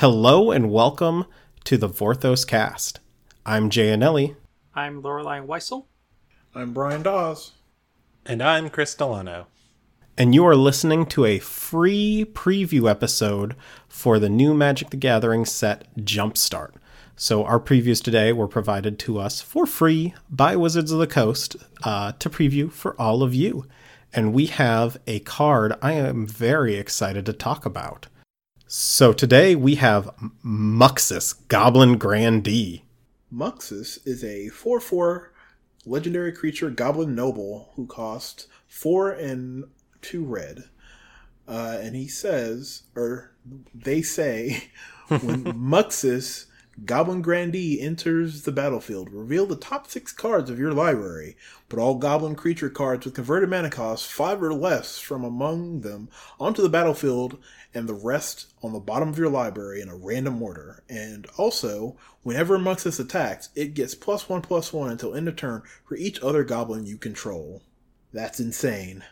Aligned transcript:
Hello 0.00 0.50
and 0.50 0.70
welcome 0.70 1.26
to 1.64 1.76
the 1.76 1.86
Vorthos 1.86 2.46
cast. 2.46 3.00
I'm 3.44 3.68
Jay 3.68 3.88
Anelli. 3.88 4.34
I'm 4.74 5.02
Lorelei 5.02 5.40
Weissel. 5.40 5.88
I'm 6.54 6.72
Brian 6.72 7.02
Dawes. 7.02 7.52
And 8.24 8.42
I'm 8.42 8.70
Chris 8.70 8.94
Delano. 8.94 9.48
And 10.16 10.34
you 10.34 10.46
are 10.46 10.56
listening 10.56 11.04
to 11.08 11.26
a 11.26 11.38
free 11.38 12.24
preview 12.32 12.88
episode 12.88 13.54
for 13.88 14.18
the 14.18 14.30
new 14.30 14.54
Magic 14.54 14.88
the 14.88 14.96
Gathering 14.96 15.44
set 15.44 15.86
Jumpstart. 15.98 16.76
So, 17.14 17.44
our 17.44 17.60
previews 17.60 18.02
today 18.02 18.32
were 18.32 18.48
provided 18.48 18.98
to 19.00 19.18
us 19.18 19.42
for 19.42 19.66
free 19.66 20.14
by 20.30 20.56
Wizards 20.56 20.92
of 20.92 20.98
the 20.98 21.06
Coast 21.06 21.56
uh, 21.82 22.12
to 22.12 22.30
preview 22.30 22.72
for 22.72 22.98
all 22.98 23.22
of 23.22 23.34
you. 23.34 23.66
And 24.14 24.32
we 24.32 24.46
have 24.46 24.96
a 25.06 25.20
card 25.20 25.74
I 25.82 25.92
am 25.92 26.26
very 26.26 26.76
excited 26.76 27.26
to 27.26 27.34
talk 27.34 27.66
about. 27.66 28.06
So 28.72 29.12
today 29.12 29.56
we 29.56 29.74
have 29.74 30.14
Muxus, 30.44 31.32
Goblin 31.48 31.98
Grandee. 31.98 32.82
Muxus 33.34 33.98
is 34.06 34.22
a 34.22 34.48
4 34.50 34.78
4 34.78 35.32
legendary 35.84 36.30
creature 36.30 36.70
goblin 36.70 37.16
noble 37.16 37.72
who 37.74 37.88
costs 37.88 38.46
4 38.68 39.10
and 39.10 39.64
2 40.02 40.24
red. 40.24 40.68
Uh, 41.48 41.78
and 41.80 41.96
he 41.96 42.06
says, 42.06 42.84
or 42.94 43.32
they 43.74 44.02
say, 44.02 44.70
when 45.08 45.42
Muxus 45.58 46.46
Goblin 46.84 47.20
Grandee 47.20 47.80
enters 47.80 48.42
the 48.42 48.52
battlefield. 48.52 49.10
Reveal 49.10 49.44
the 49.44 49.56
top 49.56 49.90
six 49.90 50.12
cards 50.12 50.48
of 50.48 50.58
your 50.58 50.72
library. 50.72 51.36
Put 51.68 51.78
all 51.78 51.96
goblin 51.96 52.34
creature 52.34 52.70
cards 52.70 53.04
with 53.04 53.14
converted 53.14 53.50
mana 53.50 53.70
cost 53.70 54.06
five 54.10 54.42
or 54.42 54.54
less 54.54 54.98
from 54.98 55.22
among 55.22 55.80
them 55.80 56.08
onto 56.38 56.62
the 56.62 56.68
battlefield 56.68 57.38
and 57.74 57.88
the 57.88 57.94
rest 57.94 58.52
on 58.62 58.72
the 58.72 58.80
bottom 58.80 59.08
of 59.08 59.18
your 59.18 59.28
library 59.28 59.80
in 59.80 59.88
a 59.88 59.96
random 59.96 60.42
order. 60.42 60.82
And 60.88 61.26
also, 61.36 61.96
whenever 62.22 62.58
Muxus 62.58 62.98
attacks, 62.98 63.50
it 63.54 63.74
gets 63.74 63.94
plus 63.94 64.28
one 64.28 64.42
plus 64.42 64.72
one 64.72 64.90
until 64.90 65.14
end 65.14 65.28
of 65.28 65.36
turn 65.36 65.62
for 65.84 65.96
each 65.96 66.20
other 66.22 66.44
goblin 66.44 66.86
you 66.86 66.96
control. 66.96 67.62
That's 68.12 68.40
insane. 68.40 69.04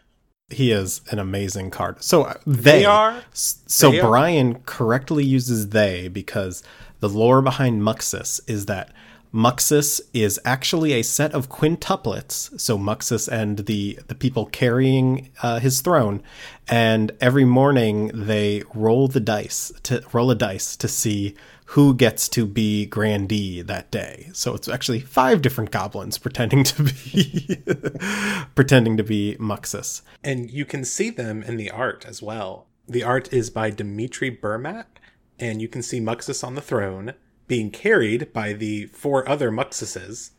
He 0.51 0.73
is 0.73 1.03
an 1.11 1.19
amazing 1.19 1.71
card. 1.71 2.03
So 2.03 2.23
uh, 2.23 2.35
they, 2.47 2.79
they 2.81 2.85
are. 2.87 3.23
So 3.33 3.91
they 3.91 4.01
Brian 4.01 4.57
are. 4.57 4.61
correctly 4.65 5.23
uses 5.23 5.69
they 5.69 6.09
because 6.09 6.63
the 7.01 7.09
lore 7.09 7.43
behind 7.43 7.83
Muxus 7.83 8.41
is 8.47 8.67
that 8.67 8.93
Muxus 9.33 10.01
is 10.15 10.41
actually 10.45 10.93
a 10.93 11.03
set 11.03 11.33
of 11.33 11.51
quintuplets, 11.51 12.59
so 12.59 12.79
Muxus 12.79 13.29
and 13.29 13.59
the 13.67 13.99
the 14.07 14.15
people 14.15 14.47
carrying 14.47 15.29
uh, 15.43 15.59
his 15.59 15.83
throne, 15.83 16.23
and 16.67 17.13
every 17.21 17.45
morning 17.45 18.11
they 18.15 18.63
roll 18.75 19.07
the 19.07 19.21
dice 19.21 19.71
to 19.83 20.03
roll 20.13 20.31
a 20.31 20.35
dice 20.35 20.77
to 20.77 20.89
see 20.89 21.35
who 21.67 21.93
gets 21.93 22.31
to 22.31 22.47
be 22.47 22.87
grandee 22.87 23.61
that 23.61 23.91
day. 23.91 24.31
So 24.33 24.55
it's 24.55 24.69
actually 24.69 25.01
five 25.01 25.43
different 25.43 25.71
goblins 25.71 26.17
pretending 26.17 26.65
to 26.65 26.85
be 26.85 27.59
pretending 28.55 28.97
to 28.97 29.05
be 29.05 29.37
Muxus, 29.39 30.01
and 30.25 30.51
you 30.51 30.65
can 30.65 30.87
see 30.87 31.11
them 31.11 31.43
in 31.43 31.59
the 31.59 31.71
art 31.71 32.07
as 32.09 32.23
well. 32.23 32.67
The 32.89 33.03
art 33.03 33.31
is 33.31 33.51
by 33.51 33.69
Dmitry 33.69 34.35
Burmak, 34.35 34.87
and 35.39 35.63
you 35.63 35.69
can 35.69 35.83
see 35.83 36.01
Muxus 36.01 36.45
on 36.45 36.55
the 36.55 36.61
throne 36.61 37.15
being 37.47 37.71
carried 37.71 38.33
by 38.33 38.53
the 38.53 38.87
four 38.87 39.29
other 39.29 39.51
Muxuses. 39.51 40.31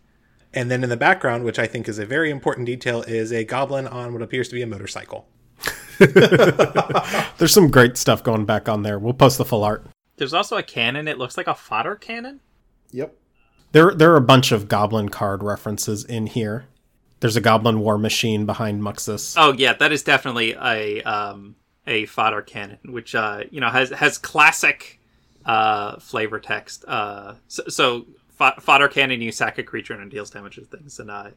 And 0.54 0.72
then 0.72 0.84
in 0.84 0.90
the 0.90 0.98
background, 0.98 1.44
which 1.44 1.60
I 1.60 1.68
think 1.68 1.88
is 1.88 2.00
a 2.00 2.06
very 2.06 2.30
important 2.30 2.66
detail, 2.66 3.02
is 3.04 3.32
a 3.32 3.44
goblin 3.44 3.88
on 3.88 4.14
what 4.14 4.22
appears 4.22 4.50
to 4.50 4.56
be 4.56 4.62
a 4.62 4.68
motorcycle. 4.68 5.28
There's 6.00 7.54
some 7.54 7.70
great 7.70 7.98
stuff 7.98 8.24
going 8.24 8.46
back 8.46 8.70
on 8.70 8.84
there. 8.84 8.98
We'll 8.98 9.14
post 9.14 9.38
the 9.38 9.46
full 9.46 9.64
art. 9.64 9.88
There's 10.18 10.34
also 10.34 10.58
a 10.58 10.64
cannon. 10.64 11.08
It 11.08 11.18
looks 11.18 11.38
like 11.38 11.48
a 11.48 11.56
fodder 11.56 11.96
cannon. 11.96 12.40
Yep. 12.92 13.16
There, 13.72 13.94
there 13.94 14.12
are 14.12 14.18
a 14.18 14.22
bunch 14.22 14.52
of 14.52 14.68
goblin 14.68 15.10
card 15.10 15.44
references 15.44 16.04
in 16.04 16.28
here. 16.28 16.66
There's 17.20 17.36
a 17.36 17.42
goblin 17.42 17.80
war 17.80 17.98
machine 17.98 18.46
behind 18.46 18.82
Muxus. 18.82 19.36
Oh 19.38 19.54
yeah, 19.54 19.74
that 19.74 19.92
is 19.92 20.04
definitely 20.04 20.54
a 20.54 21.02
um, 21.04 21.56
a 21.88 22.06
fodder 22.06 22.42
cannon, 22.42 22.80
which 22.86 23.16
uh, 23.16 23.44
you 23.52 23.62
know 23.62 23.70
has 23.70 23.90
has 23.92 24.18
classic 24.18 25.00
uh, 25.46 26.00
flavor 26.00 26.40
text. 26.40 26.86
Uh, 26.88 27.36
so, 27.48 27.64
so 27.68 28.06
fodder 28.38 28.88
cannon, 28.88 29.22
you 29.22 29.32
sack 29.32 29.58
a 29.58 29.64
creature 29.64 29.94
and 29.94 30.04
it 30.04 30.10
deals 30.10 30.30
damage 30.30 30.56
to 30.56 30.66
things, 30.66 31.00
and 31.00 31.10
uh, 31.12 31.30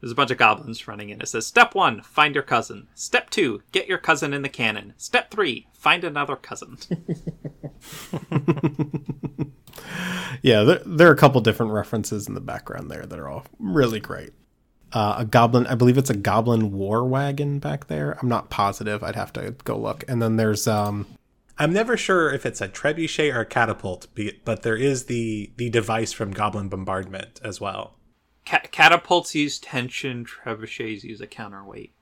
there's 0.00 0.12
a 0.12 0.16
bunch 0.16 0.30
of 0.30 0.38
goblins 0.38 0.86
running 0.86 1.10
in. 1.10 1.20
It 1.20 1.28
says, 1.28 1.46
Step 1.46 1.74
one, 1.74 2.02
find 2.02 2.34
your 2.34 2.44
cousin. 2.44 2.88
Step 2.94 3.30
two, 3.30 3.62
get 3.72 3.88
your 3.88 3.98
cousin 3.98 4.32
in 4.32 4.42
the 4.42 4.48
cannon. 4.48 4.94
Step 4.96 5.30
three, 5.30 5.68
find 5.72 6.04
another 6.04 6.36
cousin. 6.36 6.78
yeah, 10.42 10.62
there, 10.62 10.82
there, 10.84 11.08
are 11.08 11.12
a 11.12 11.16
couple 11.16 11.40
different 11.40 11.72
references 11.72 12.28
in 12.28 12.34
the 12.34 12.40
background 12.40 12.90
there 12.90 13.06
that 13.06 13.18
are 13.18 13.28
all 13.28 13.46
really 13.58 14.00
great 14.00 14.32
uh, 14.92 15.16
a 15.18 15.24
goblin. 15.24 15.66
I 15.66 15.74
believe 15.74 15.98
it's 15.98 16.10
a 16.10 16.16
goblin 16.16 16.72
war 16.72 17.04
wagon 17.04 17.58
back 17.58 17.88
there. 17.88 18.18
I'm 18.20 18.28
not 18.28 18.50
positive. 18.50 19.02
I'd 19.02 19.16
have 19.16 19.32
to 19.34 19.52
go 19.64 19.76
look. 19.76 20.04
And 20.08 20.22
then 20.22 20.36
there's 20.36 20.66
um, 20.66 21.06
I'm 21.58 21.72
never 21.72 21.96
sure 21.96 22.32
if 22.32 22.44
it's 22.44 22.60
a 22.60 22.68
trebuchet 22.68 23.34
or 23.34 23.40
a 23.40 23.46
catapult, 23.46 24.08
but 24.44 24.62
there 24.62 24.76
is 24.76 25.04
the 25.04 25.50
the 25.56 25.70
device 25.70 26.12
from 26.12 26.32
Goblin 26.32 26.68
Bombardment 26.68 27.40
as 27.42 27.60
well. 27.60 27.94
catapults 28.44 29.34
use 29.34 29.58
tension, 29.58 30.24
trebuchets 30.24 31.02
use 31.02 31.20
a 31.20 31.26
counterweight. 31.26 31.92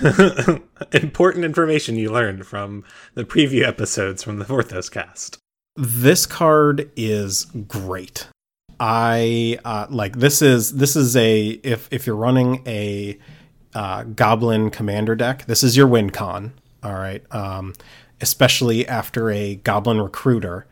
Important 0.92 1.44
information 1.44 1.96
you 1.96 2.12
learned 2.12 2.46
from 2.46 2.84
the 3.14 3.24
preview 3.24 3.66
episodes 3.66 4.22
from 4.22 4.38
the 4.38 4.44
Vorthos 4.44 4.90
cast. 4.90 5.38
This 5.76 6.26
card 6.26 6.90
is 6.96 7.46
great. 7.66 8.28
I 8.80 9.58
uh, 9.62 9.86
like 9.90 10.16
this 10.16 10.40
is 10.40 10.72
this 10.74 10.96
is 10.96 11.14
a 11.14 11.48
if 11.62 11.86
if 11.90 12.06
you're 12.06 12.16
running 12.16 12.62
a 12.66 13.18
uh, 13.74 14.04
goblin 14.04 14.70
commander 14.70 15.14
deck, 15.14 15.44
this 15.44 15.62
is 15.62 15.76
your 15.76 15.86
win 15.86 16.08
con. 16.10 16.54
All 16.82 16.94
right, 16.94 17.22
um, 17.30 17.74
especially 18.22 18.88
after 18.88 19.30
a 19.30 19.56
goblin 19.56 20.00
recruiter, 20.00 20.66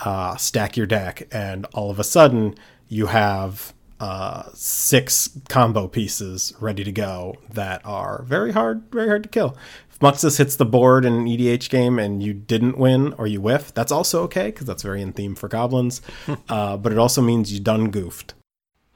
uh, 0.00 0.36
stack 0.36 0.76
your 0.76 0.86
deck, 0.86 1.28
and 1.30 1.64
all 1.72 1.88
of 1.88 2.00
a 2.00 2.04
sudden 2.04 2.56
you 2.88 3.06
have 3.06 3.72
uh, 4.00 4.50
six 4.54 5.38
combo 5.48 5.86
pieces 5.86 6.52
ready 6.58 6.82
to 6.82 6.90
go 6.90 7.36
that 7.48 7.80
are 7.86 8.24
very 8.24 8.50
hard, 8.50 8.82
very 8.90 9.06
hard 9.06 9.22
to 9.22 9.28
kill. 9.28 9.56
Muxus 10.02 10.38
hits 10.38 10.56
the 10.56 10.64
board 10.64 11.04
in 11.04 11.12
an 11.12 11.26
EDH 11.26 11.70
game 11.70 11.98
and 11.98 12.20
you 12.22 12.34
didn't 12.34 12.76
win 12.76 13.12
or 13.14 13.28
you 13.28 13.40
whiff, 13.40 13.72
that's 13.72 13.92
also 13.92 14.24
okay 14.24 14.46
because 14.46 14.66
that's 14.66 14.82
very 14.82 15.00
in 15.00 15.12
theme 15.12 15.36
for 15.36 15.48
goblins. 15.48 16.02
uh, 16.48 16.76
but 16.76 16.90
it 16.90 16.98
also 16.98 17.22
means 17.22 17.52
you 17.52 17.60
done 17.60 17.90
goofed. 17.90 18.34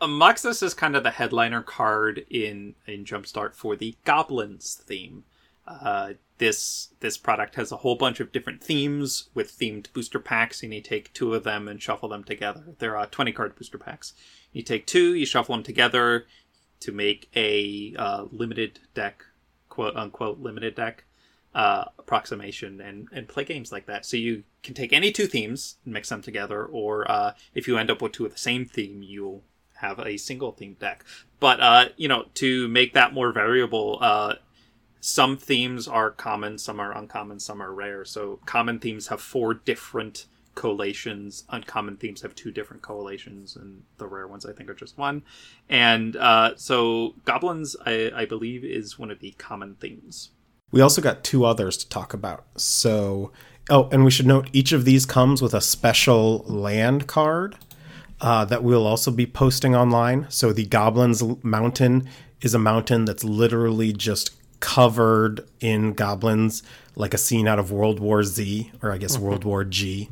Uh, 0.01 0.09
Muxus 0.09 0.63
is 0.63 0.75
kind 0.75 0.97
of 0.97 1.05
the 1.05 1.13
headliner 1.13 1.63
card 1.63 2.27
in 2.29 2.75
in 2.87 3.05
Jumpstart 3.05 3.55
for 3.55 3.77
the 3.77 3.95
goblins 4.05 4.75
theme. 4.85 5.25
Uh, 5.67 6.15
this 6.39 6.89
this 7.01 7.17
product 7.17 7.55
has 7.55 7.73
a 7.73 7.77
whole 7.77 7.95
bunch 7.95 8.21
of 8.21 8.33
different 8.33 8.63
themes 8.63 9.31
with 9.33 9.57
themed 9.59 9.93
booster 9.93 10.21
packs, 10.21 10.63
and 10.63 10.75
you 10.75 10.83
take 10.83 11.13
two 11.13 11.35
of 11.35 11.45
them 11.45 11.67
and 11.67 11.81
shuffle 11.81 12.09
them 12.09 12.25
together. 12.25 12.75
There 12.79 12.97
are 12.97 13.07
twenty 13.07 13.33
card 13.33 13.57
booster 13.57 13.79
packs. 13.79 14.13
You 14.53 14.63
take 14.63 14.87
two, 14.87 15.15
you 15.15 15.25
shuffle 15.25 15.55
them 15.55 15.65
together 15.65 16.27
to 16.81 16.93
make 16.93 17.31
a 17.35 17.95
uh, 17.97 18.27
limited 18.31 18.81
deck 18.93 19.25
quote 19.77 19.95
unquote 19.95 20.41
limited 20.41 20.75
deck 20.75 21.05
uh, 21.55 21.85
approximation 21.99 22.81
and, 22.81 23.09
and 23.13 23.29
play 23.29 23.45
games 23.45 23.71
like 23.71 23.85
that. 23.85 24.07
So 24.07 24.17
you 24.17 24.45
can 24.63 24.73
take 24.73 24.91
any 24.95 25.13
two 25.13 25.27
themes 25.27 25.77
and 25.85 25.93
mix 25.93 26.09
them 26.09 26.23
together, 26.23 26.65
or 26.65 27.11
uh, 27.11 27.35
if 27.55 27.69
you 27.69 27.77
end 27.77 27.91
up 27.91 28.01
with 28.01 28.13
two 28.13 28.25
of 28.25 28.33
the 28.33 28.39
same 28.39 28.65
theme, 28.65 29.03
you'll 29.03 29.43
have 29.75 29.99
a 29.99 30.17
single 30.17 30.53
theme 30.53 30.77
deck. 30.81 31.05
But 31.41 31.61
uh, 31.61 31.89
you 31.99 32.09
know, 32.09 32.25
to 32.35 32.69
make 32.69 32.95
that 32.95 33.13
more 33.13 33.33
variable, 33.33 33.99
uh, 34.01 34.37
some 35.01 35.37
themes 35.37 35.87
are 35.87 36.11
common, 36.11 36.57
some 36.57 36.81
are 36.81 36.97
uncommon, 36.97 37.39
some 37.39 37.63
are 37.63 37.73
rare. 37.73 38.07
So 38.07 38.41
common 38.47 38.79
themes 38.79 39.09
have 39.09 39.21
four 39.21 39.53
different 39.53 40.25
collations. 40.57 41.45
Uncommon 41.51 41.97
themes 41.97 42.23
have 42.23 42.35
two 42.35 42.51
different 42.51 42.83
collations, 42.83 43.55
and 43.55 43.85
the 43.99 44.09
rare 44.09 44.27
ones 44.27 44.45
I 44.45 44.53
think 44.53 44.69
are 44.69 44.75
just 44.75 44.99
one. 44.99 45.23
And 45.69 46.17
uh, 46.17 46.55
so 46.57 47.15
goblins, 47.25 47.77
I, 47.87 48.11
I 48.13 48.25
believe, 48.25 48.65
is 48.65 48.99
one 48.99 49.13
of 49.13 49.21
the 49.21 49.31
common 49.39 49.77
themes. 49.77 50.31
We 50.73 50.81
also 50.81 51.01
got 51.01 51.23
two 51.23 51.45
others 51.45 51.77
to 51.77 51.89
talk 51.89 52.13
about. 52.13 52.45
So, 52.57 53.31
oh, 53.71 53.89
and 53.93 54.05
we 54.05 54.11
should 54.11 54.27
note 54.27 54.51
each 54.53 54.73
of 54.73 54.85
these 54.85 55.07
comes 55.07 55.41
with 55.41 55.55
a 55.55 55.61
special 55.61 56.39
land 56.49 57.07
card 57.07 57.57
uh, 58.21 58.45
that 58.47 58.65
we'll 58.65 58.87
also 58.87 59.13
be 59.13 59.27
posting 59.27 59.77
online. 59.77 60.27
So, 60.29 60.53
the 60.53 60.67
Goblins 60.67 61.23
Mountain 61.45 62.09
is 62.41 62.55
a 62.55 62.59
mountain 62.59 63.05
that's 63.05 63.23
literally 63.23 63.93
just 63.93 64.33
covered 64.61 65.47
in 65.61 65.93
goblins, 65.93 66.63
like 66.95 67.15
a 67.15 67.19
scene 67.19 67.47
out 67.49 67.59
of 67.59 67.71
World 67.71 68.01
War 68.01 68.23
Z, 68.25 68.73
or 68.83 68.93
I 68.93 68.99
guess 68.99 69.19
World 69.19 69.45
War 69.45 69.65
G. 69.65 70.09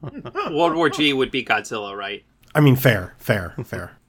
World 0.50 0.74
War 0.74 0.90
G 0.90 1.12
would 1.12 1.30
be 1.30 1.44
Godzilla, 1.44 1.96
right? 1.96 2.24
I 2.54 2.60
mean, 2.60 2.76
fair, 2.76 3.14
fair, 3.18 3.54
fair. 3.64 3.92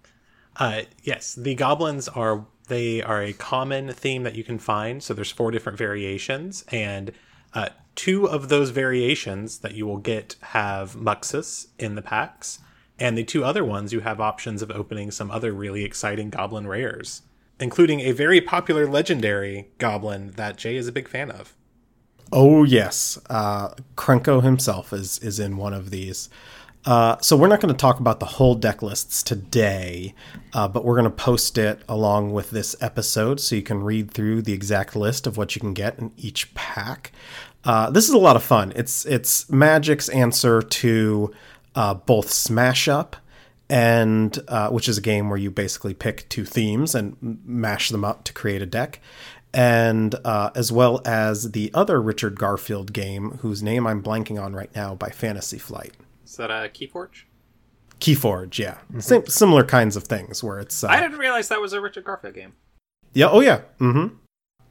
Uh, 0.59 0.81
yes, 1.03 1.35
the 1.35 1.55
goblins 1.55 2.09
are 2.09 2.45
they 2.67 3.01
are 3.01 3.23
a 3.23 3.31
common 3.31 3.93
theme 3.93 4.23
that 4.23 4.35
you 4.35 4.43
can 4.43 4.59
find. 4.59 5.01
So 5.01 5.13
there's 5.13 5.31
four 5.31 5.51
different 5.51 5.77
variations, 5.77 6.65
and 6.67 7.13
uh, 7.53 7.69
two 7.95 8.27
of 8.27 8.49
those 8.49 8.69
variations 8.69 9.59
that 9.59 9.73
you 9.73 9.85
will 9.85 9.97
get 9.97 10.35
have 10.41 10.95
Muxus 10.95 11.67
in 11.77 11.95
the 11.95 12.01
packs, 12.01 12.59
and 12.99 13.17
the 13.17 13.23
two 13.23 13.43
other 13.43 13.65
ones 13.65 13.91
you 13.91 14.01
have 14.01 14.21
options 14.21 14.61
of 14.61 14.71
opening 14.71 15.11
some 15.11 15.31
other 15.31 15.51
really 15.51 15.83
exciting 15.83 16.29
goblin 16.29 16.67
rares, 16.67 17.23
including 17.59 18.01
a 18.01 18.11
very 18.11 18.41
popular 18.41 18.87
legendary 18.87 19.69
goblin 19.77 20.31
that 20.31 20.57
Jay 20.57 20.75
is 20.75 20.87
a 20.87 20.91
big 20.91 21.07
fan 21.07 21.31
of. 21.31 21.55
Oh 22.31 22.63
yes, 22.63 23.17
uh, 23.29 23.69
Krenko 23.95 24.43
himself 24.43 24.93
is 24.93 25.19
is 25.19 25.39
in 25.39 25.57
one 25.57 25.73
of 25.73 25.89
these. 25.89 26.29
Uh, 26.85 27.17
so 27.19 27.35
we're 27.35 27.47
not 27.47 27.59
going 27.59 27.73
to 27.73 27.77
talk 27.77 27.99
about 27.99 28.19
the 28.19 28.25
whole 28.25 28.55
deck 28.55 28.81
lists 28.81 29.21
today, 29.21 30.13
uh, 30.53 30.67
but 30.67 30.85
we're 30.85 30.95
going 30.95 31.03
to 31.03 31.09
post 31.09 31.57
it 31.57 31.81
along 31.89 32.31
with 32.31 32.51
this 32.51 32.75
episode 32.79 33.39
so 33.39 33.55
you 33.55 33.61
can 33.61 33.83
read 33.83 34.09
through 34.09 34.41
the 34.41 34.53
exact 34.53 34.95
list 34.95 35.27
of 35.27 35.35
what 35.35 35.55
you 35.55 35.59
can 35.59 35.73
get 35.73 35.99
in 35.99 36.11
each 36.15 36.53
pack. 36.53 37.11
Uh, 37.65 37.89
this 37.89 38.07
is 38.07 38.13
a 38.13 38.17
lot 38.17 38.35
of 38.37 38.43
fun. 38.43 38.71
It's 38.75 39.05
it's 39.05 39.49
Magic's 39.49 40.07
answer 40.09 40.61
to 40.61 41.33
uh, 41.75 41.93
both 41.95 42.31
Smash 42.31 42.87
Up 42.87 43.17
and 43.69 44.39
uh, 44.47 44.69
which 44.69 44.89
is 44.89 44.97
a 44.97 45.01
game 45.01 45.29
where 45.29 45.37
you 45.37 45.51
basically 45.51 45.93
pick 45.93 46.27
two 46.29 46.45
themes 46.45 46.95
and 46.95 47.17
mash 47.45 47.89
them 47.89 48.03
up 48.03 48.23
to 48.23 48.33
create 48.33 48.61
a 48.61 48.65
deck, 48.65 48.99
and 49.53 50.15
uh, 50.25 50.49
as 50.55 50.71
well 50.71 51.01
as 51.05 51.51
the 51.51 51.71
other 51.73 52.01
Richard 52.01 52.39
Garfield 52.39 52.93
game, 52.93 53.31
whose 53.41 53.61
name 53.61 53.85
I'm 53.85 54.01
blanking 54.01 54.41
on 54.41 54.53
right 54.53 54.73
now, 54.75 54.95
by 54.95 55.09
Fantasy 55.09 55.59
Flight. 55.59 55.93
Is 56.25 56.35
that 56.37 56.49
a 56.49 56.69
Keyforge? 56.69 57.23
Keyforge, 57.99 58.57
yeah, 58.57 58.77
Same, 58.99 59.25
similar 59.27 59.63
kinds 59.63 59.95
of 59.95 60.05
things 60.05 60.43
where 60.43 60.59
it's. 60.59 60.83
Uh, 60.83 60.87
I 60.87 61.01
didn't 61.01 61.17
realize 61.17 61.49
that 61.49 61.61
was 61.61 61.73
a 61.73 61.81
Richard 61.81 62.05
Garfield 62.05 62.33
game. 62.33 62.53
yeah, 63.13 63.27
oh 63.29 63.41
yeah, 63.41 63.61
mm-hmm. 63.79 64.15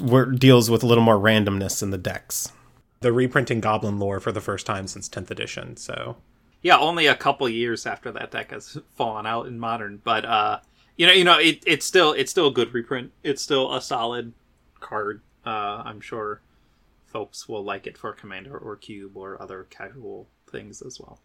Where 0.06 0.24
it 0.24 0.38
deals 0.40 0.70
with 0.70 0.82
a 0.82 0.86
little 0.86 1.04
more 1.04 1.18
randomness 1.18 1.82
in 1.82 1.90
the 1.90 1.98
decks. 1.98 2.52
The 3.00 3.12
reprinting 3.12 3.60
Goblin 3.60 3.98
lore 3.98 4.18
for 4.18 4.32
the 4.32 4.40
first 4.40 4.64
time 4.66 4.86
since 4.86 5.08
10th 5.08 5.30
edition, 5.30 5.76
so 5.76 6.16
Yeah, 6.62 6.78
only 6.78 7.06
a 7.06 7.14
couple 7.14 7.48
years 7.48 7.86
after 7.86 8.10
that 8.12 8.30
deck 8.30 8.50
has 8.50 8.76
fallen 8.96 9.26
out 9.26 9.46
in 9.46 9.58
modern, 9.58 10.00
but 10.02 10.24
uh, 10.24 10.60
you 10.96 11.06
know, 11.06 11.12
you 11.12 11.24
know, 11.24 11.38
it, 11.38 11.62
it's 11.66 11.86
still 11.86 12.12
it's 12.12 12.30
still 12.30 12.48
a 12.48 12.52
good 12.52 12.74
reprint. 12.74 13.12
It's 13.22 13.40
still 13.40 13.74
a 13.74 13.80
solid 13.80 14.32
card. 14.80 15.22
Uh, 15.46 15.82
I'm 15.84 16.00
sure 16.00 16.42
folks 17.06 17.48
will 17.48 17.64
like 17.64 17.86
it 17.86 17.96
for 17.96 18.12
Commander 18.12 18.56
or 18.56 18.76
Cube 18.76 19.16
or 19.16 19.40
other 19.40 19.66
casual 19.70 20.28
things 20.50 20.82
as 20.82 21.00
well. 21.00 21.20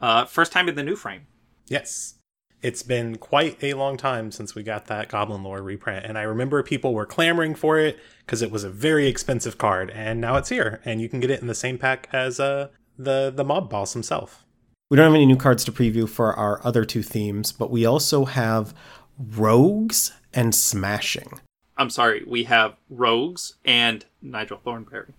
Uh, 0.00 0.24
first 0.24 0.52
time 0.52 0.68
in 0.68 0.74
the 0.74 0.82
new 0.82 0.96
frame. 0.96 1.26
Yes. 1.68 2.14
It's 2.62 2.82
been 2.82 3.16
quite 3.16 3.62
a 3.62 3.72
long 3.74 3.96
time 3.96 4.30
since 4.30 4.54
we 4.54 4.62
got 4.62 4.86
that 4.86 5.08
Goblin 5.08 5.42
Lore 5.42 5.62
reprint, 5.62 6.04
and 6.04 6.18
I 6.18 6.22
remember 6.22 6.62
people 6.62 6.92
were 6.92 7.06
clamoring 7.06 7.54
for 7.54 7.78
it 7.78 7.98
because 8.26 8.42
it 8.42 8.50
was 8.50 8.64
a 8.64 8.70
very 8.70 9.06
expensive 9.06 9.56
card, 9.56 9.90
and 9.90 10.20
now 10.20 10.36
it's 10.36 10.50
here, 10.50 10.82
and 10.84 11.00
you 11.00 11.08
can 11.08 11.20
get 11.20 11.30
it 11.30 11.40
in 11.40 11.46
the 11.46 11.54
same 11.54 11.78
pack 11.78 12.10
as 12.12 12.38
uh, 12.38 12.68
the 12.98 13.32
the 13.34 13.44
Mob 13.44 13.70
Boss 13.70 13.94
himself. 13.94 14.44
We 14.90 14.96
don't 14.96 15.06
have 15.06 15.14
any 15.14 15.26
new 15.26 15.36
cards 15.36 15.64
to 15.64 15.72
preview 15.72 16.08
for 16.08 16.34
our 16.34 16.60
other 16.66 16.84
two 16.84 17.04
themes, 17.04 17.52
but 17.52 17.70
we 17.70 17.86
also 17.86 18.24
have 18.24 18.74
rogues 19.16 20.12
and 20.34 20.52
smashing. 20.52 21.38
I'm 21.76 21.90
sorry, 21.90 22.24
we 22.26 22.44
have 22.44 22.74
Rogues 22.90 23.54
and 23.64 24.04
Nigel 24.20 24.58
Thornberry. 24.58 25.14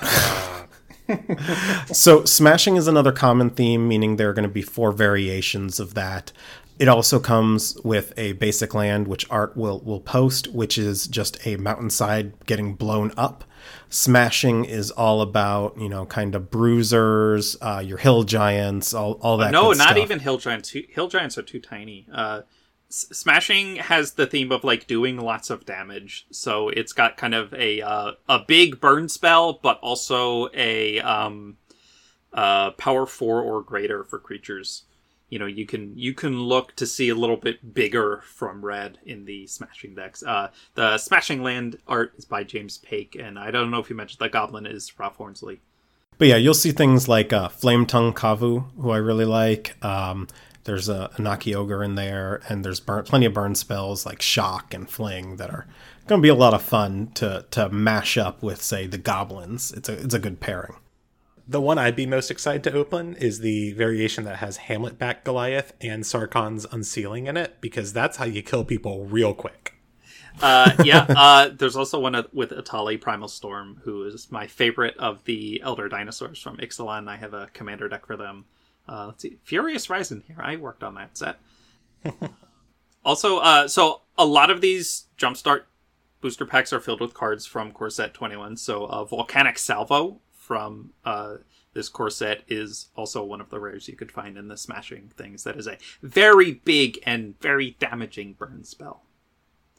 So 1.92 2.24
smashing 2.24 2.76
is 2.76 2.88
another 2.88 3.12
common 3.12 3.50
theme, 3.50 3.86
meaning 3.86 4.16
there 4.16 4.30
are 4.30 4.32
going 4.32 4.48
to 4.48 4.52
be 4.52 4.62
four 4.62 4.90
variations 4.90 5.78
of 5.78 5.92
that. 5.94 6.32
It 6.78 6.88
also 6.88 7.20
comes 7.20 7.78
with 7.84 8.12
a 8.16 8.32
basic 8.32 8.74
land, 8.74 9.06
which 9.06 9.30
Art 9.30 9.56
will 9.56 9.80
will 9.80 10.00
post, 10.00 10.48
which 10.48 10.76
is 10.76 11.06
just 11.06 11.46
a 11.46 11.56
mountainside 11.56 12.46
getting 12.46 12.74
blown 12.74 13.12
up. 13.16 13.44
Smashing 13.88 14.64
is 14.64 14.90
all 14.90 15.20
about 15.20 15.78
you 15.78 15.88
know 15.88 16.04
kind 16.04 16.34
of 16.34 16.50
bruisers, 16.50 17.56
uh, 17.60 17.82
your 17.84 17.98
hill 17.98 18.24
giants, 18.24 18.92
all 18.92 19.12
all 19.22 19.36
that. 19.36 19.52
no, 19.52 19.68
not 19.68 19.74
stuff. 19.74 19.96
even 19.98 20.18
hill 20.18 20.38
giants. 20.38 20.70
Hill 20.70 21.08
giants 21.08 21.38
are 21.38 21.42
too 21.42 21.60
tiny. 21.60 22.06
Uh, 22.12 22.42
S- 22.90 23.06
Smashing 23.12 23.76
has 23.76 24.12
the 24.12 24.26
theme 24.26 24.52
of 24.52 24.64
like 24.64 24.86
doing 24.86 25.16
lots 25.16 25.50
of 25.50 25.64
damage, 25.64 26.26
so 26.30 26.68
it's 26.68 26.92
got 26.92 27.16
kind 27.16 27.34
of 27.34 27.54
a 27.54 27.82
uh, 27.82 28.12
a 28.28 28.40
big 28.40 28.80
burn 28.80 29.08
spell, 29.08 29.54
but 29.62 29.78
also 29.80 30.48
a 30.54 31.00
um, 31.00 31.56
uh, 32.32 32.72
power 32.72 33.06
four 33.06 33.42
or 33.42 33.62
greater 33.62 34.04
for 34.04 34.18
creatures. 34.18 34.84
You 35.34 35.40
know, 35.40 35.46
you 35.46 35.66
can 35.66 35.98
you 35.98 36.14
can 36.14 36.38
look 36.38 36.76
to 36.76 36.86
see 36.86 37.08
a 37.08 37.14
little 37.16 37.36
bit 37.36 37.74
bigger 37.74 38.22
from 38.24 38.64
red 38.64 38.98
in 39.04 39.24
the 39.24 39.48
Smashing 39.48 39.96
decks. 39.96 40.22
Uh, 40.22 40.50
the 40.76 40.96
Smashing 40.96 41.42
land 41.42 41.76
art 41.88 42.12
is 42.16 42.24
by 42.24 42.44
James 42.44 42.78
Paick, 42.78 43.20
and 43.20 43.36
I 43.36 43.50
don't 43.50 43.72
know 43.72 43.80
if 43.80 43.90
you 43.90 43.96
mentioned 43.96 44.20
the 44.20 44.28
Goblin 44.28 44.64
is 44.64 44.96
Ralph 44.96 45.16
Horsley. 45.16 45.60
But 46.18 46.28
yeah, 46.28 46.36
you'll 46.36 46.54
see 46.54 46.70
things 46.70 47.08
like 47.08 47.32
uh, 47.32 47.48
Flametongue 47.48 48.14
Kavu, 48.14 48.70
who 48.80 48.90
I 48.90 48.98
really 48.98 49.24
like. 49.24 49.74
Um, 49.84 50.28
there's 50.62 50.88
a 50.88 51.10
Onakke 51.16 51.56
Ogre 51.56 51.82
in 51.82 51.96
there, 51.96 52.40
and 52.48 52.64
there's 52.64 52.78
burn, 52.78 53.02
plenty 53.02 53.26
of 53.26 53.34
burn 53.34 53.56
spells 53.56 54.06
like 54.06 54.22
Shock 54.22 54.72
and 54.72 54.88
Fling 54.88 55.38
that 55.38 55.50
are 55.50 55.66
going 56.06 56.20
to 56.20 56.22
be 56.22 56.28
a 56.28 56.36
lot 56.36 56.54
of 56.54 56.62
fun 56.62 57.08
to 57.14 57.44
to 57.50 57.70
mash 57.70 58.16
up 58.16 58.40
with, 58.40 58.62
say, 58.62 58.86
the 58.86 58.98
goblins. 58.98 59.72
It's 59.72 59.88
a 59.88 59.94
it's 59.94 60.14
a 60.14 60.20
good 60.20 60.38
pairing. 60.38 60.76
The 61.46 61.60
one 61.60 61.78
I'd 61.78 61.96
be 61.96 62.06
most 62.06 62.30
excited 62.30 62.64
to 62.64 62.72
open 62.72 63.16
is 63.16 63.40
the 63.40 63.72
variation 63.72 64.24
that 64.24 64.36
has 64.36 64.56
Hamletback 64.58 65.24
Goliath 65.24 65.74
and 65.80 66.02
Sarkhan's 66.02 66.64
Unsealing 66.66 67.26
in 67.26 67.36
it, 67.36 67.60
because 67.60 67.92
that's 67.92 68.16
how 68.16 68.24
you 68.24 68.42
kill 68.42 68.64
people 68.64 69.04
real 69.04 69.34
quick. 69.34 69.74
Uh, 70.40 70.70
yeah, 70.84 71.04
uh, 71.16 71.50
there's 71.50 71.76
also 71.76 72.00
one 72.00 72.24
with 72.32 72.50
Etali 72.50 72.98
Primal 72.98 73.28
Storm, 73.28 73.80
who 73.84 74.04
is 74.04 74.32
my 74.32 74.46
favorite 74.46 74.96
of 74.96 75.22
the 75.24 75.60
Elder 75.62 75.88
Dinosaurs 75.88 76.40
from 76.40 76.56
Ixalan. 76.56 77.08
I 77.08 77.16
have 77.16 77.34
a 77.34 77.48
commander 77.52 77.88
deck 77.88 78.06
for 78.06 78.16
them. 78.16 78.46
Uh, 78.88 79.06
let's 79.06 79.22
see, 79.22 79.38
Furious 79.44 79.90
Rising 79.90 80.22
here. 80.26 80.40
I 80.40 80.56
worked 80.56 80.82
on 80.82 80.94
that 80.94 81.16
set. 81.16 81.38
also, 83.04 83.38
uh, 83.38 83.68
so 83.68 84.00
a 84.16 84.24
lot 84.24 84.50
of 84.50 84.62
these 84.62 85.06
Jumpstart 85.18 85.64
booster 86.22 86.46
packs 86.46 86.72
are 86.72 86.80
filled 86.80 87.02
with 87.02 87.12
cards 87.12 87.44
from 87.44 87.70
Core 87.70 87.90
Set 87.90 88.14
21. 88.14 88.56
So, 88.56 88.86
uh, 88.86 89.04
Volcanic 89.04 89.58
Salvo 89.58 90.20
from 90.44 90.90
uh, 91.06 91.36
this 91.72 91.88
core 91.88 92.10
set 92.10 92.42
is 92.48 92.88
also 92.94 93.24
one 93.24 93.40
of 93.40 93.48
the 93.48 93.58
rares 93.58 93.88
you 93.88 93.96
could 93.96 94.12
find 94.12 94.36
in 94.36 94.48
the 94.48 94.56
Smashing 94.56 95.10
things. 95.16 95.42
That 95.44 95.56
is 95.56 95.66
a 95.66 95.78
very 96.02 96.52
big 96.52 96.98
and 97.06 97.38
very 97.40 97.76
damaging 97.80 98.34
burn 98.34 98.62
spell. 98.64 99.02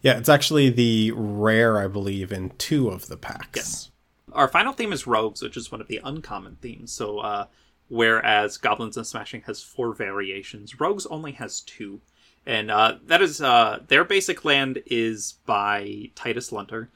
Yeah, 0.01 0.17
it's 0.17 0.29
actually 0.29 0.69
the 0.71 1.11
rare, 1.11 1.77
I 1.77 1.87
believe, 1.87 2.31
in 2.31 2.49
two 2.57 2.89
of 2.89 3.07
the 3.07 3.17
packs. 3.17 3.55
Yes. 3.55 3.91
Our 4.33 4.47
final 4.47 4.73
theme 4.73 4.91
is 4.91 5.05
rogues, 5.07 5.41
which 5.41 5.55
is 5.55 5.71
one 5.71 5.81
of 5.81 5.87
the 5.87 6.01
uncommon 6.03 6.57
themes. 6.61 6.91
So, 6.91 7.19
uh, 7.19 7.45
whereas 7.87 8.57
goblins 8.57 8.97
and 8.97 9.05
smashing 9.05 9.41
has 9.41 9.61
four 9.61 9.93
variations, 9.93 10.79
rogues 10.79 11.05
only 11.05 11.33
has 11.33 11.61
two, 11.61 12.01
and 12.45 12.71
uh, 12.71 12.95
that 13.05 13.21
is 13.21 13.39
uh, 13.39 13.79
their 13.87 14.03
basic 14.03 14.43
land 14.43 14.81
is 14.87 15.35
by 15.45 16.09
Titus 16.15 16.51
Lunter. 16.51 16.89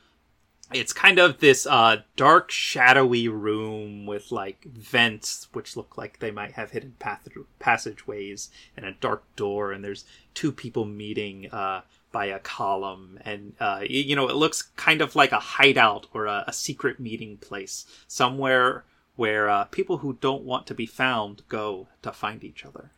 It's 0.73 0.93
kind 0.93 1.17
of 1.17 1.39
this 1.39 1.65
uh, 1.65 2.03
dark, 2.15 2.51
shadowy 2.51 3.27
room 3.27 4.05
with 4.05 4.31
like 4.31 4.65
vents, 4.65 5.47
which 5.53 5.75
look 5.75 5.97
like 5.97 6.19
they 6.19 6.31
might 6.31 6.51
have 6.53 6.71
hidden 6.71 6.95
path- 6.99 7.27
passageways, 7.59 8.49
and 8.77 8.85
a 8.85 8.93
dark 8.93 9.23
door. 9.35 9.71
And 9.71 9.83
there's 9.83 10.05
two 10.33 10.51
people 10.51 10.85
meeting 10.85 11.49
uh, 11.51 11.81
by 12.11 12.25
a 12.25 12.39
column, 12.39 13.19
and 13.25 13.53
uh, 13.59 13.81
you 13.87 14.15
know 14.15 14.29
it 14.29 14.35
looks 14.35 14.61
kind 14.75 15.01
of 15.01 15.15
like 15.15 15.31
a 15.31 15.39
hideout 15.39 16.07
or 16.13 16.25
a, 16.25 16.43
a 16.47 16.53
secret 16.53 16.99
meeting 16.99 17.37
place 17.37 17.85
somewhere 18.07 18.83
where 19.15 19.49
uh, 19.49 19.65
people 19.65 19.97
who 19.97 20.17
don't 20.21 20.43
want 20.43 20.65
to 20.65 20.73
be 20.73 20.85
found 20.85 21.41
go 21.49 21.87
to 22.01 22.11
find 22.11 22.43
each 22.43 22.63
other. 22.63 22.91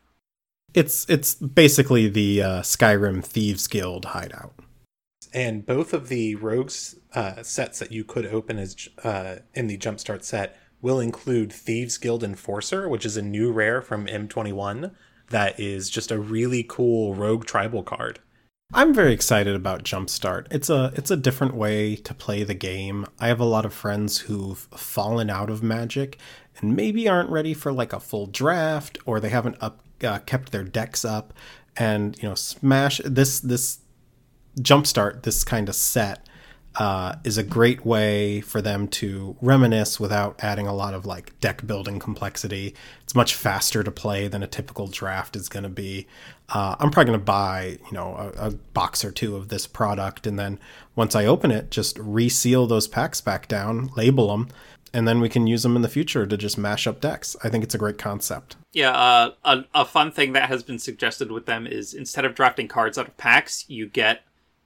It's 0.73 1.09
it's 1.09 1.33
basically 1.35 2.07
the 2.07 2.41
uh, 2.41 2.61
Skyrim 2.61 3.23
Thieves 3.23 3.67
Guild 3.67 4.05
hideout. 4.05 4.53
And 5.33 5.65
both 5.65 5.93
of 5.93 6.09
the 6.09 6.35
rogues 6.35 6.95
uh, 7.13 7.43
sets 7.43 7.79
that 7.79 7.91
you 7.91 8.03
could 8.03 8.25
open 8.25 8.57
as 8.57 8.89
uh, 9.03 9.37
in 9.53 9.67
the 9.67 9.77
Jumpstart 9.77 10.23
set 10.23 10.57
will 10.81 10.99
include 10.99 11.53
Thieves 11.53 11.97
Guild 11.97 12.23
Enforcer, 12.23 12.89
which 12.89 13.05
is 13.05 13.17
a 13.17 13.21
new 13.21 13.51
rare 13.51 13.81
from 13.81 14.07
M21 14.07 14.91
that 15.31 15.59
is 15.59 15.89
just 15.89 16.11
a 16.11 16.19
really 16.19 16.63
cool 16.63 17.15
rogue 17.15 17.45
tribal 17.45 17.83
card. 17.83 18.19
I'm 18.73 18.93
very 18.93 19.11
excited 19.11 19.53
about 19.53 19.83
Jumpstart. 19.83 20.47
It's 20.49 20.69
a 20.69 20.93
it's 20.95 21.11
a 21.11 21.17
different 21.17 21.55
way 21.55 21.95
to 21.97 22.13
play 22.13 22.43
the 22.43 22.53
game. 22.53 23.05
I 23.19 23.27
have 23.27 23.39
a 23.41 23.45
lot 23.45 23.65
of 23.65 23.73
friends 23.73 24.19
who've 24.19 24.59
fallen 24.59 25.29
out 25.29 25.49
of 25.49 25.61
Magic 25.61 26.17
and 26.57 26.75
maybe 26.75 27.09
aren't 27.09 27.29
ready 27.29 27.53
for 27.53 27.73
like 27.73 27.91
a 27.91 27.99
full 27.99 28.27
draft 28.27 28.97
or 29.05 29.19
they 29.19 29.29
haven't 29.29 29.57
up 29.59 29.81
uh, 30.03 30.19
kept 30.19 30.51
their 30.51 30.63
decks 30.63 31.03
up 31.03 31.33
and 31.75 32.21
you 32.21 32.29
know 32.29 32.35
smash 32.35 33.01
this 33.03 33.41
this 33.41 33.79
Jumpstart 34.59 35.23
this 35.23 35.43
kind 35.43 35.69
of 35.69 35.75
set 35.75 36.27
uh, 36.75 37.15
is 37.23 37.37
a 37.37 37.43
great 37.43 37.85
way 37.85 38.39
for 38.39 38.61
them 38.61 38.87
to 38.87 39.35
reminisce 39.41 39.99
without 39.99 40.41
adding 40.41 40.67
a 40.67 40.73
lot 40.73 40.93
of 40.93 41.05
like 41.05 41.37
deck 41.41 41.65
building 41.67 41.99
complexity. 41.99 42.73
It's 43.03 43.13
much 43.13 43.35
faster 43.35 43.83
to 43.83 43.91
play 43.91 44.27
than 44.27 44.41
a 44.41 44.47
typical 44.47 44.87
draft 44.87 45.35
is 45.35 45.49
going 45.49 45.63
to 45.63 45.69
be. 45.69 46.07
Uh, 46.47 46.75
I'm 46.79 46.89
probably 46.89 47.11
going 47.11 47.19
to 47.19 47.25
buy, 47.25 47.77
you 47.85 47.91
know, 47.91 48.15
a, 48.37 48.47
a 48.47 48.51
box 48.51 49.03
or 49.03 49.11
two 49.11 49.35
of 49.35 49.49
this 49.49 49.67
product, 49.67 50.25
and 50.25 50.39
then 50.39 50.59
once 50.95 51.15
I 51.15 51.25
open 51.25 51.51
it, 51.51 51.71
just 51.71 51.97
reseal 51.99 52.67
those 52.67 52.87
packs 52.87 53.19
back 53.19 53.47
down, 53.47 53.89
label 53.97 54.29
them, 54.29 54.47
and 54.93 55.07
then 55.07 55.19
we 55.21 55.29
can 55.29 55.47
use 55.47 55.63
them 55.63 55.75
in 55.75 55.81
the 55.81 55.89
future 55.89 56.25
to 56.25 56.37
just 56.37 56.57
mash 56.57 56.87
up 56.87 57.01
decks. 57.01 57.35
I 57.43 57.49
think 57.49 57.63
it's 57.63 57.75
a 57.75 57.77
great 57.77 57.97
concept. 57.97 58.55
Yeah, 58.73 58.91
uh, 58.91 59.31
a, 59.43 59.65
a 59.73 59.85
fun 59.85 60.11
thing 60.11 60.33
that 60.33 60.49
has 60.49 60.63
been 60.63 60.79
suggested 60.79 61.31
with 61.31 61.45
them 61.45 61.67
is 61.67 61.93
instead 61.93 62.25
of 62.25 62.35
drafting 62.35 62.67
cards 62.67 62.97
out 62.97 63.07
of 63.07 63.17
packs, 63.17 63.65
you 63.69 63.87
get, 63.87 64.21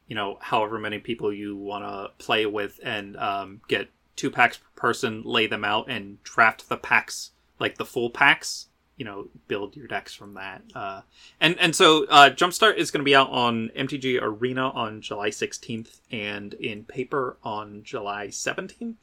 you 0.08 0.16
know, 0.16 0.38
however 0.42 0.80
many 0.80 1.00
people 1.00 1.34
you 1.34 1.56
want 1.56 1.84
to 1.84 2.24
play 2.24 2.46
with 2.46 2.80
and 2.84 3.18
um, 3.18 3.62
get 3.68 3.90
two 4.16 4.30
packs 4.30 4.58
per 4.58 4.70
person, 4.76 5.24
lay 5.24 5.48
them 5.48 5.64
out, 5.64 5.90
and 5.90 6.22
draft 6.24 6.70
the 6.70 6.78
packs, 6.78 7.32
like 7.60 7.78
the 7.78 7.86
full 7.86 8.10
packs, 8.10 8.68
you 8.98 9.06
know, 9.06 9.28
build 9.48 9.76
your 9.76 9.88
decks 9.88 10.14
from 10.14 10.36
that. 10.36 10.62
Uh, 10.74 11.02
and, 11.42 11.58
and 11.60 11.76
so 11.76 12.06
uh, 12.06 12.30
Jumpstart 12.30 12.78
is 12.78 12.92
going 12.92 13.02
to 13.02 13.06
be 13.06 13.16
out 13.16 13.30
on 13.30 13.70
MTG 13.76 14.20
Arena 14.22 14.70
on 14.70 15.02
July 15.02 15.30
16th 15.30 16.00
and 16.12 16.54
in 16.56 16.84
paper 16.86 17.38
on 17.44 17.82
July 17.84 18.28
17th. 18.28 18.96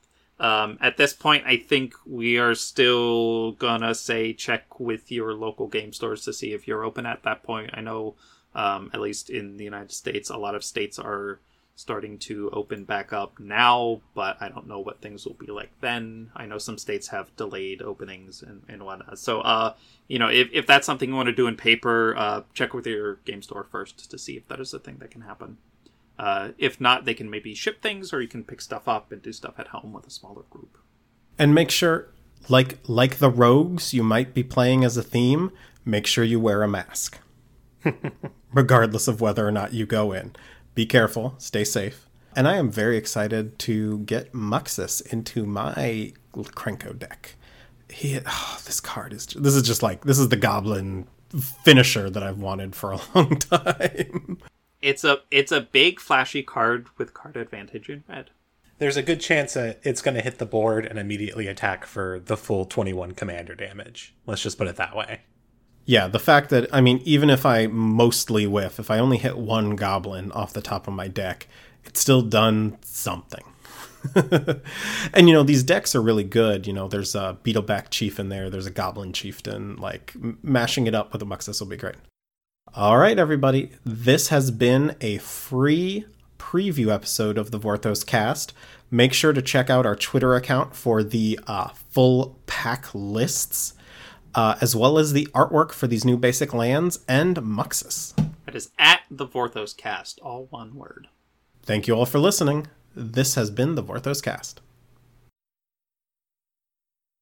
Um, 0.42 0.76
at 0.80 0.97
this 0.97 1.12
point, 1.12 1.44
I 1.47 1.56
think 1.56 1.94
we 2.04 2.37
are 2.37 2.56
still 2.56 3.52
gonna 3.52 3.94
say 3.94 4.32
check 4.32 4.80
with 4.80 5.12
your 5.12 5.35
local 5.35 5.68
game 5.68 5.92
stores 5.92 6.25
to 6.25 6.32
see 6.32 6.52
if 6.52 6.66
you're 6.66 6.85
open 6.85 7.06
at 7.06 7.23
that 7.23 7.44
point. 7.44 7.71
I 7.75 7.80
know, 7.80 8.16
um, 8.54 8.90
at 8.92 9.00
least 9.00 9.30
in 9.30 9.56
the 9.56 9.64
United 9.64 9.92
States, 9.92 10.30
a 10.30 10.37
lot 10.37 10.54
of 10.54 10.64
states 10.64 10.99
are 10.99 11.40
starting 11.75 12.18
to 12.18 12.50
open 12.52 12.85
back 12.85 13.12
up 13.12 13.40
now, 13.40 14.00
but 14.14 14.37
I 14.40 14.49
don't 14.49 14.68
know 14.68 14.78
what 14.78 15.00
things 15.00 15.25
will 15.25 15.35
be 15.35 15.47
like 15.47 15.71
then. 15.80 16.30
I 16.37 16.47
know 16.47 16.59
some 16.59 16.78
states 16.78 17.09
have 17.09 17.35
delayed 17.37 17.80
openings 17.80 18.42
and, 18.42 18.62
and 18.68 18.85
whatnot. 18.85 19.18
So, 19.18 19.40
uh, 19.40 19.75
you 20.06 20.18
know, 20.18 20.28
if, 20.28 20.49
if 20.52 20.66
that's 20.66 20.87
something 20.87 21.09
you 21.09 21.16
want 21.16 21.28
to 21.28 21.35
do 21.35 21.47
in 21.47 21.56
paper, 21.56 22.14
uh, 22.16 22.42
check 22.52 22.75
with 22.75 22.87
your 22.87 23.16
game 23.25 23.42
store 23.42 23.64
first 23.64 24.11
to 24.11 24.18
see 24.18 24.37
if 24.37 24.47
that 24.49 24.61
is 24.61 24.75
a 24.75 24.78
thing 24.78 24.99
that 24.99 25.11
can 25.11 25.23
happen. 25.23 25.56
Uh, 26.18 26.50
if 26.59 26.80
not, 26.80 27.04
they 27.04 27.14
can 27.14 27.30
maybe 27.30 27.54
ship 27.54 27.80
things, 27.80 28.12
or 28.12 28.21
you 28.21 28.28
can 28.28 28.44
pick 28.44 28.61
stuff 28.61 28.87
up 28.87 29.11
and 29.11 29.23
do 29.23 29.32
stuff 29.32 29.54
at 29.59 29.68
home 29.68 29.92
with 29.92 30.06
a 30.06 30.11
smaller 30.11 30.42
group. 30.50 30.78
And 31.38 31.54
make 31.54 31.71
sure, 31.71 32.09
like 32.49 32.78
like 32.87 33.16
the 33.16 33.30
rogues 33.30 33.94
you 33.94 34.02
might 34.02 34.35
be 34.35 34.42
playing 34.42 34.85
as 34.85 34.97
a 34.97 35.02
theme, 35.02 35.50
make 35.85 36.06
sure 36.06 36.23
you 36.23 36.38
wear 36.38 36.62
a 36.62 36.68
mask, 36.68 37.18
regardless 38.52 39.08
of 39.08 39.20
whether 39.20 39.46
or 39.46 39.52
not 39.52 39.72
you 39.72 39.86
go 39.86 40.12
in. 40.12 40.34
Be 40.74 40.86
careful, 40.86 41.34
stay 41.38 41.64
safe. 41.64 42.06
And 42.34 42.48
I 42.48 42.56
am 42.56 42.70
very 42.70 42.96
excited 42.96 43.58
to 43.60 43.98
get 44.00 44.32
Muxus 44.32 45.00
into 45.12 45.44
my 45.44 46.12
Krenko 46.34 46.98
deck. 46.98 47.34
He, 47.90 48.18
oh, 48.24 48.60
this 48.64 48.80
card 48.80 49.12
is 49.12 49.26
this 49.26 49.54
is 49.54 49.62
just 49.62 49.82
like 49.82 50.04
this 50.04 50.18
is 50.18 50.30
the 50.30 50.36
goblin 50.36 51.06
finisher 51.64 52.08
that 52.08 52.22
I've 52.22 52.38
wanted 52.38 52.74
for 52.74 52.92
a 52.92 53.00
long 53.14 53.38
time. 53.38 54.38
It's 54.80 55.04
a 55.04 55.20
it's 55.30 55.52
a 55.52 55.60
big 55.60 56.00
flashy 56.00 56.42
card 56.42 56.86
with 56.96 57.12
card 57.12 57.36
advantage 57.36 57.90
in 57.90 58.02
red. 58.08 58.30
There's 58.78 58.96
a 58.96 59.02
good 59.02 59.20
chance 59.20 59.54
that 59.54 59.78
it's 59.84 60.02
going 60.02 60.16
to 60.16 60.22
hit 60.22 60.38
the 60.38 60.46
board 60.46 60.86
and 60.86 60.98
immediately 60.98 61.46
attack 61.46 61.84
for 61.86 62.18
the 62.18 62.36
full 62.36 62.64
21 62.64 63.12
commander 63.12 63.54
damage. 63.54 64.12
Let's 64.26 64.42
just 64.42 64.58
put 64.58 64.66
it 64.66 64.74
that 64.76 64.96
way. 64.96 65.20
Yeah, 65.84 66.08
the 66.08 66.18
fact 66.18 66.50
that 66.50 66.68
I 66.72 66.80
mean, 66.80 67.00
even 67.04 67.30
if 67.30 67.44
I 67.44 67.66
mostly 67.66 68.46
whiff, 68.46 68.78
if 68.78 68.90
I 68.90 68.98
only 68.98 69.18
hit 69.18 69.36
one 69.36 69.76
goblin 69.76 70.30
off 70.32 70.52
the 70.52 70.62
top 70.62 70.86
of 70.86 70.94
my 70.94 71.08
deck, 71.08 71.48
it's 71.84 72.00
still 72.00 72.22
done 72.22 72.78
something. 72.82 73.42
and 75.14 75.28
you 75.28 75.32
know 75.32 75.42
these 75.42 75.62
decks 75.62 75.94
are 75.94 76.02
really 76.02 76.24
good. 76.24 76.66
You 76.66 76.72
know, 76.72 76.88
there's 76.88 77.14
a 77.14 77.38
Beetleback 77.44 77.90
Chief 77.90 78.18
in 78.18 78.28
there. 78.28 78.50
There's 78.50 78.66
a 78.66 78.70
Goblin 78.70 79.12
Chieftain. 79.12 79.76
Like 79.76 80.14
mashing 80.42 80.86
it 80.86 80.94
up 80.94 81.12
with 81.12 81.22
a 81.22 81.26
Muxus 81.26 81.60
will 81.60 81.68
be 81.68 81.76
great. 81.76 81.96
All 82.74 82.98
right, 82.98 83.18
everybody. 83.18 83.70
This 83.84 84.28
has 84.28 84.50
been 84.50 84.96
a 85.00 85.18
free 85.18 86.06
preview 86.38 86.92
episode 86.92 87.38
of 87.38 87.50
the 87.50 87.58
Vorthos 87.58 88.04
cast. 88.04 88.52
Make 88.90 89.12
sure 89.12 89.32
to 89.32 89.42
check 89.42 89.70
out 89.70 89.86
our 89.86 89.96
Twitter 89.96 90.34
account 90.34 90.74
for 90.74 91.02
the 91.02 91.38
uh, 91.46 91.68
full 91.68 92.38
pack 92.46 92.88
lists, 92.94 93.74
uh, 94.34 94.56
as 94.60 94.74
well 94.74 94.98
as 94.98 95.12
the 95.12 95.26
artwork 95.34 95.72
for 95.72 95.86
these 95.86 96.04
new 96.04 96.16
basic 96.16 96.54
lands 96.54 97.00
and 97.08 97.36
Muxus. 97.36 98.14
That 98.46 98.54
is 98.54 98.70
at 98.78 99.00
the 99.10 99.26
Vorthos 99.26 99.76
cast, 99.76 100.18
all 100.20 100.46
one 100.50 100.74
word. 100.74 101.08
Thank 101.62 101.86
you 101.86 101.94
all 101.94 102.06
for 102.06 102.18
listening. 102.18 102.66
This 102.94 103.34
has 103.36 103.50
been 103.50 103.74
the 103.74 103.82
Vorthos 103.82 104.22
cast. 104.22 104.60